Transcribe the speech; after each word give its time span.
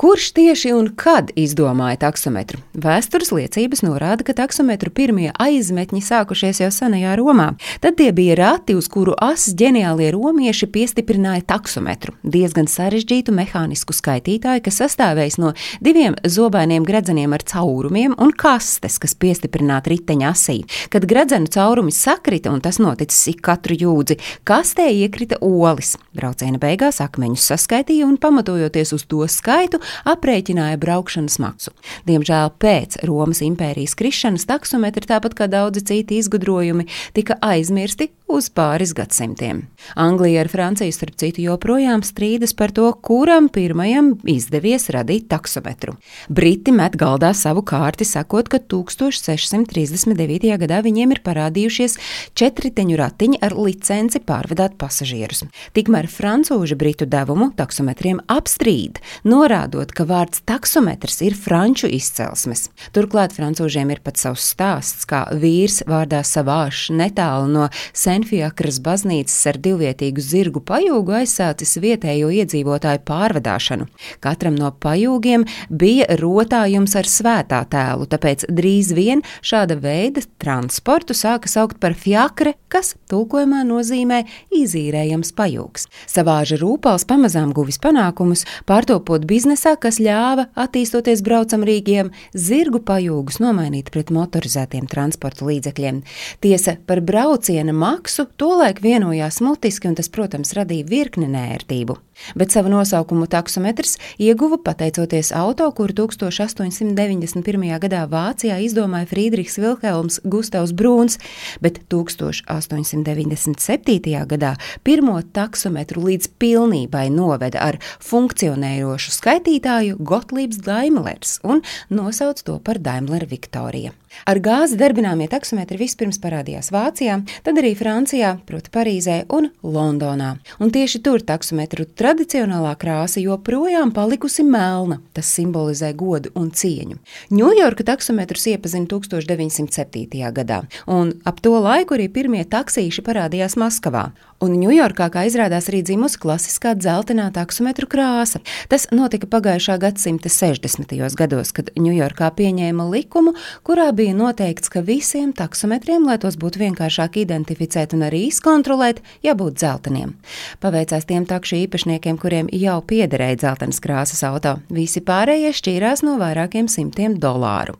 Kurš 0.00 0.30
tieši 0.32 0.70
un 0.72 0.86
kad 0.96 1.28
izdomāja 1.36 1.98
taksometru? 2.00 2.56
Vēstures 2.72 3.34
liecības 3.36 3.82
norāda, 3.84 4.24
ka 4.24 4.32
taksometru 4.32 4.88
pirmie 4.96 5.26
aizmetņi 5.36 5.98
sākušies 6.00 6.62
jau 6.62 6.70
senajā 6.72 7.18
Romā. 7.20 7.50
Tad 7.84 7.98
tie 7.98 8.06
bija 8.16 8.38
rati, 8.38 8.72
uz 8.80 8.88
kuru 8.88 9.12
asas 9.20 9.52
ģeniālie 9.60 10.08
romieši 10.16 10.70
piestiprināja 10.72 11.44
taksometru. 11.52 12.14
Diezgan 12.24 12.70
sarežģītu 12.72 13.34
mehānisku 13.36 13.92
skaitītāju, 13.92 14.62
kas 14.64 14.80
sastāvējis 14.80 15.36
no 15.42 15.50
diviem 15.84 16.16
zobainiem 16.24 16.88
gredzeniem 16.88 17.36
ar 17.36 17.44
caurumiem 17.44 18.16
un 18.16 18.32
kastes, 18.32 18.96
kas 19.04 19.12
piestiprināta 19.20 19.92
riteņa 19.92 20.32
asī. 20.32 20.62
Kad 20.88 21.04
gredzenu 21.12 21.52
caurumi 21.52 21.92
sakrita, 21.92 22.48
un 22.56 22.64
tas 22.64 22.80
noticis 22.80 23.34
ik 23.34 23.44
katru 23.50 23.76
jūdzi, 23.84 24.16
kastē 24.48 24.88
iekrita 25.04 25.42
olis. 25.44 25.98
Brauciena 26.16 26.56
beigās 26.56 27.04
akmeņus 27.04 27.52
saskaitīja 27.52 28.08
un 28.08 28.16
pamatojoties 28.16 28.96
uz 28.96 29.04
to 29.04 29.28
skaitu, 29.28 29.84
aprēķināja 30.08 30.78
braukšanas 30.80 31.38
maksu. 31.42 31.74
Diemžēl 32.08 32.52
pēc 32.60 33.00
Romas 33.08 33.42
impērijas 33.46 33.96
krišanas 33.98 34.46
taksometri, 34.50 35.08
tāpat 35.10 35.36
kā 35.38 35.50
daudzi 35.50 35.84
citi 35.86 36.20
izgudrojumi, 36.20 36.88
tika 37.16 37.38
aizmirsti 37.44 38.10
uz 38.30 38.46
pāris 38.54 38.92
gadsimtiem. 38.94 39.64
Anglija 39.98 40.44
ar 40.44 40.50
Franciju, 40.50 40.92
starp 40.94 41.16
citu, 41.20 41.42
joprojām 41.48 42.04
strīdas 42.06 42.54
par 42.56 42.72
to, 42.74 42.90
kuram 43.02 43.48
pirmajam 43.52 44.12
izdevies 44.28 44.88
radīt 44.94 45.26
taksometru. 45.30 45.96
Briti 46.28 46.74
met 46.74 46.96
galdā 47.00 47.32
savu 47.34 47.64
kārti, 47.66 48.06
sakot, 48.06 48.48
ka 48.52 48.60
1639. 48.60 50.52
gadā 50.62 50.80
viņiem 50.86 51.16
ir 51.16 51.22
parādījušies 51.26 51.96
četriteņu 52.38 52.98
ratiņi 53.00 53.40
ar 53.46 53.56
licenci 53.58 54.22
pārvadāt 54.26 54.76
pasažierus. 54.80 55.44
Tikmēr 55.76 56.08
francūži 56.10 56.78
britu 56.78 57.08
devumu 57.10 57.50
taksometriem 57.56 58.22
apstrīd, 58.30 59.00
norādot, 59.24 59.79
ka 59.96 60.06
vārds 60.06 60.44
taksometrs 60.46 61.22
ir 61.26 61.34
franču 61.34 61.90
izcelsmes. 61.90 62.68
Turklāt 62.94 63.34
francūžiem 63.34 63.90
ir 63.90 64.04
pat 64.04 64.20
savs 64.20 64.46
stāsts, 64.54 65.08
kā 65.10 65.24
vīrs 65.32 65.80
vārdā 65.88 66.22
savāšs 66.22 66.92
netālu 66.94 67.50
no 67.50 67.68
Sen 67.96 68.20
Senfiakras 68.20 68.82
baznīcas 68.84 69.38
ar 69.48 69.56
divvietīgu 69.64 70.20
zirgu 70.20 70.60
pajūgu 70.66 71.14
aizsācis 71.22 71.78
vietējo 71.80 72.28
iedzīvotāju 72.36 73.00
pārvadāšanu. 73.08 73.86
Katram 74.20 74.58
no 74.58 74.68
pajūgiem 74.76 75.46
bija 75.70 76.18
rotājums 76.20 76.96
ar 77.00 77.08
svētā 77.08 77.62
tēlu, 77.72 78.04
tāpēc 78.12 78.44
drīz 78.52 78.90
vien 78.98 79.22
šāda 79.40 79.78
veida 79.80 80.24
transportu 80.42 81.16
sāka 81.16 81.48
saukt 81.48 81.78
par 81.80 81.94
fiakre, 81.96 82.56
kas 82.68 82.92
tulkojumā 83.08 83.62
nozīmē 83.70 84.20
izīrējams 84.58 85.32
pajūgs. 85.38 85.88
Savāža 86.10 86.60
rūpals 86.60 87.06
pamazām 87.08 87.54
guvis 87.56 87.80
panākumus, 87.80 88.44
pārtopot 88.68 89.24
biznesā, 89.70 89.78
kas 89.78 89.98
ļāva, 90.00 90.48
attīstoties 90.56 91.22
braucamrīgiem, 91.22 92.10
zirgu 92.34 92.80
pajūgus 92.80 93.40
nomainīt 93.40 93.90
pret 93.90 94.10
motorizētiem 94.10 94.86
transporta 94.88 95.44
līdzekļiem. 95.44 96.02
Tiesa 96.40 96.76
par 96.86 97.00
brauciena 97.00 97.72
maksu 97.72 98.26
tolaik 98.36 98.82
vienojās 98.82 99.40
mutiski, 99.40 99.88
un 99.88 99.94
tas, 99.94 100.08
protams, 100.08 100.54
radīja 100.54 100.86
virkni 100.88 101.28
nērtību. 101.28 101.98
Bet 102.34 102.50
savu 102.54 102.68
nosaukumu 102.72 103.26
taksometrs 103.30 103.98
ieguva 104.18 104.58
pateicoties 104.64 105.32
auto, 105.36 105.70
kuru 105.76 105.92
1891. 106.06 107.78
gadā 107.82 108.02
Vācijā 108.10 108.56
izdomāja 108.64 109.06
Friedrichs 109.10 109.58
Vilhelms 109.60 110.20
Gustavs 110.24 110.72
Brūns, 110.76 111.18
bet 111.60 111.80
1897. 111.92 114.26
gadā 114.30 114.52
pirmo 114.84 115.22
taksometru 115.22 116.00
līdz 116.08 116.26
pilnībai 116.40 117.10
noveda 117.14 117.58
ar 117.70 117.76
funkcionējošu 118.04 119.10
skaitītāju 119.16 119.96
Gotlībs 120.00 120.58
Daimlers 120.64 121.40
un 121.44 121.62
nosauca 121.90 122.44
to 122.44 122.58
par 122.64 122.78
Daimler 122.78 123.26
Viktorija. 123.28 123.92
Ar 124.26 124.40
gāzi 124.42 124.74
darbināmie 124.78 125.28
taksometri 125.30 125.78
vispirms 125.78 126.18
parādījās 126.22 126.72
Vācijā, 126.74 127.20
tad 127.46 127.58
arī 127.60 127.76
Francijā, 127.78 128.32
proti 128.46 128.72
Parīzē 128.74 129.20
un 129.36 129.50
Londonā. 129.62 130.32
Un 130.58 130.72
tieši 130.74 131.02
tur 131.06 131.22
taksometru 131.22 131.86
tradicionālā 132.10 132.72
krāsa 132.74 133.20
joprojām 133.22 133.92
palikusi 133.94 134.42
melna. 134.42 134.98
Tas 135.14 135.28
simbolizē 135.30 135.92
godu 135.94 136.32
un 136.34 136.48
cieņu. 136.50 136.96
Ņujorka 137.30 137.86
taksometrus 137.86 138.48
iepazina 138.50 138.88
1907. 138.90 140.32
gadā, 140.34 140.64
un 140.90 141.14
ap 141.24 141.38
to 141.44 141.54
laiku 141.54 141.94
arī 141.94 142.08
pirmie 142.10 142.42
taksīši 142.42 143.06
parādījās 143.06 143.54
Maskavā. 143.60 144.08
Un 144.40 144.54
Ņujorkā, 144.56 145.10
kā 145.12 145.26
izrādās, 145.28 145.66
arī 145.68 145.82
dzimusi 145.84 146.16
klasiskā 146.16 146.70
dzeltenā 146.72 147.26
taksometru 147.34 147.84
krāsa. 147.92 148.38
Tas 148.72 148.86
notika 148.88 149.28
pagājušā 149.28 149.76
gadsimta 149.82 150.32
60. 150.32 150.94
gados, 151.20 151.50
kad 151.52 151.68
Ņujorkā 151.76 152.30
pieņēma 152.38 152.86
likumu, 152.88 153.34
kurā 153.68 153.90
bija 153.92 154.14
noteikts, 154.16 154.72
ka 154.72 154.80
visiem 154.80 155.34
taksometriem, 155.36 156.08
lai 156.08 156.16
tos 156.22 156.40
būtu 156.40 156.62
vienkāršāk 156.62 157.20
identificēt 157.20 157.92
un 157.92 158.06
arī 158.08 158.22
izkontrolēt, 158.30 159.02
jābūt 159.20 159.60
dzelteniem. 159.60 160.16
Paveicās 160.64 161.04
tiem 161.04 161.28
takšu 161.28 161.60
īpašniekiem, 161.66 161.99
cilvēkiem, 162.00 162.18
kuriem 162.18 162.48
jau 162.52 162.80
piederēja 162.82 163.36
dzeltenas 163.36 163.80
krāsas 163.80 164.22
auto. 164.24 164.60
Visi 164.70 165.00
pārējie 165.00 165.52
šķīrās 165.52 166.02
no 166.02 166.18
vairākiem 166.18 166.68
simtiem 166.68 167.18
dolāru. 167.18 167.76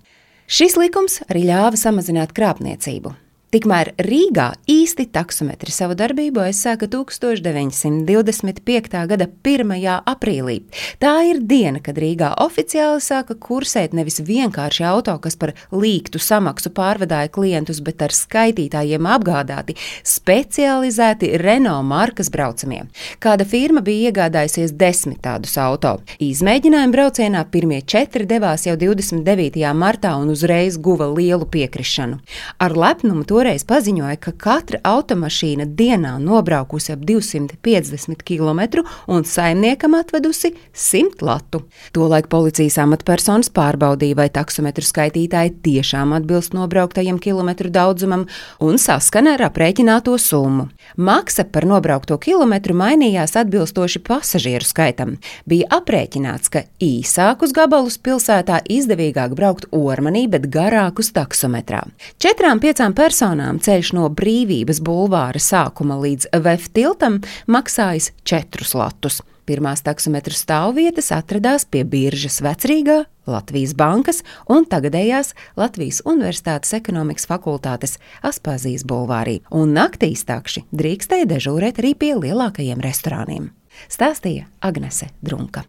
Šis 0.47 0.77
likums 0.77 1.23
arī 1.29 1.47
ļāva 1.49 1.77
samazināt 1.77 2.33
krāpniecību. 2.33 3.15
Tikmēr 3.51 3.89
Rīgā 3.99 4.45
īsti 4.71 5.09
taksometri 5.11 5.73
savu 5.75 5.97
darbību 5.99 6.39
aizsāka 6.45 6.87
1925. 6.87 8.93
gada 9.11 9.27
1. 9.27 9.73
aprīlī. 10.07 10.61
Tā 11.03 11.27
ir 11.27 11.41
diena, 11.43 11.83
kad 11.83 11.99
Rīgā 11.99 12.39
oficiāli 12.45 13.03
sāka 13.03 13.35
kursēt 13.35 13.91
nevis 13.99 14.23
vienkārši 14.23 14.87
auto, 14.87 15.19
kas 15.19 15.35
par 15.35 15.51
līktu 15.75 16.23
samaksu 16.23 16.71
pārvadāja 16.77 17.27
klientus, 17.35 17.81
bet 17.83 17.99
ar 18.07 18.15
skaitītājiem 18.15 19.03
apgādāti 19.17 19.75
specializēti 20.07 21.35
Renault 21.43 21.83
markas 21.91 22.31
braucamie. 22.31 22.87
Kāda 23.19 23.43
firma 23.43 23.83
bija 23.83 24.13
iegādājusies 24.13 24.79
desmit 24.79 25.27
tādus 25.27 25.59
auto. 25.59 25.99
Izmēģinājuma 26.23 26.95
braucienā 26.95 27.43
pirmie 27.51 27.83
četri 27.83 28.31
devās 28.31 28.71
jau 28.71 28.79
29. 28.79 29.59
martā 29.75 30.15
un 30.23 30.31
uzreiz 30.39 30.79
guva 30.79 31.11
lielu 31.11 31.51
piekrišanu. 31.51 32.23
Ar 32.63 32.79
lepnumu 32.79 33.27
to 33.27 33.40
toreiz 33.41 33.63
paziņoja, 33.65 34.19
ka 34.21 34.35
katra 34.37 34.79
automašīna 34.85 35.65
dienā 35.77 36.13
nobraukusi 36.21 36.93
ap 36.93 37.05
250 37.09 38.21
km 38.27 38.83
un 39.09 39.25
saimniekam 39.25 39.95
atvedusi 39.97 40.51
100 40.77 41.25
latu. 41.25 41.63
Tolaik 41.97 42.29
policijas 42.29 42.77
amatpersonas 42.83 43.49
pārbaudīja, 43.57 44.19
vai 44.19 44.29
taksometru 44.35 44.85
skaitītāji 44.85 45.55
tiešām 45.65 46.13
atbilst 46.19 46.53
nobrauktajam 46.57 47.21
kilometru 47.23 47.73
daudzumam 47.73 48.27
un 48.61 48.77
saskana 48.77 49.39
ar 49.39 49.47
aprēķināto 49.49 50.19
summu. 50.21 50.69
Maksa 51.01 51.47
par 51.49 51.65
nobraukto 51.71 52.19
kilometru 52.21 52.77
mainījās 52.77 53.39
atbilstoši 53.41 54.05
pasažieru 54.05 54.69
skaitam. 54.69 55.17
Bija 55.49 55.71
aprēķināts, 55.81 56.53
ka 56.53 56.67
īsākus 56.77 57.57
gabalus 57.57 57.97
pilsētā 57.97 58.61
izdevīgāk 58.69 59.33
braukt 59.39 59.71
ormanī, 59.73 60.27
bet 60.29 60.51
garākus 60.53 61.15
taksometrā. 61.17 61.87
Četrām 62.21 62.61
piecām 62.61 62.93
personām 62.93 63.30
personām 63.31 63.61
ceļš 63.63 63.93
no 63.95 64.09
Brīvības 64.11 64.81
bulvāra 64.83 65.39
sākuma 65.39 65.95
līdz 66.03 66.33
VF 66.35 66.73
tiltam 66.75 67.21
maksājis 67.47 68.11
4 68.27 68.75
latus. 68.75 69.21
Pirmās 69.47 69.83
taksometru 69.83 70.35
stāvvietas 70.35 71.13
atradās 71.15 71.65
pie 71.65 71.85
biržas 71.85 72.41
vecrīgā, 72.43 73.05
Latvijas 73.27 73.75
bankas 73.75 74.23
un 74.49 74.67
tagadējās 74.67 75.35
Latvijas 75.57 76.03
Universitātes 76.05 76.75
ekonomikas 76.75 77.27
fakultātes 77.31 77.99
Aspāzijas 78.23 78.83
bulvārī, 78.85 79.41
un 79.51 79.75
naktīs 79.75 80.27
takši 80.27 80.67
drīkstēja 80.75 81.31
dežūrēt 81.31 81.79
arī 81.79 81.95
pie 81.95 82.15
lielākajiem 82.19 82.83
restorāniem. 82.83 83.53
Stāstīja 83.87 84.51
Agnese 84.61 85.13
Drunka. 85.23 85.65